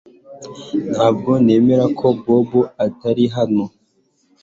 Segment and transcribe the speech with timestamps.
[0.91, 3.63] Ntabwo nemera ko Bobo atari hano